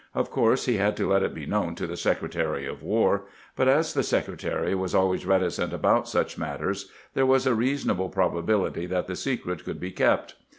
Of 0.15 0.31
course 0.31 0.65
he 0.65 0.77
had 0.77 0.97
to 0.97 1.07
let 1.11 1.21
it 1.21 1.31
be 1.35 1.45
known 1.45 1.75
to 1.75 1.85
the 1.85 1.95
Secretary 1.95 2.65
of 2.65 2.81
War; 2.81 3.25
but 3.55 3.67
as 3.67 3.93
the 3.93 4.01
Secretary 4.01 4.73
was 4.73 4.95
always 4.95 5.27
reticent 5.27 5.73
about 5.73 6.09
such 6.09 6.39
matters, 6.39 6.89
there 7.13 7.27
was 7.27 7.45
a 7.45 7.53
reasonable 7.53 8.09
probability 8.09 8.87
that 8.87 9.05
the 9.05 9.15
secret 9.15 9.63
could 9.63 9.79
be 9.79 9.91
kept. 9.91 10.33